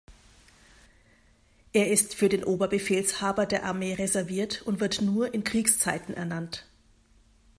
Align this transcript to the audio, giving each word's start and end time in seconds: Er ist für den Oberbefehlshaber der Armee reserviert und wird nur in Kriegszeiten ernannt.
Er 1.73 1.91
ist 1.91 2.15
für 2.15 2.27
den 2.27 2.43
Oberbefehlshaber 2.43 3.45
der 3.45 3.65
Armee 3.65 3.93
reserviert 3.93 4.63
und 4.63 4.79
wird 4.79 4.99
nur 5.03 5.31
in 5.31 5.43
Kriegszeiten 5.43 6.15
ernannt. 6.15 6.65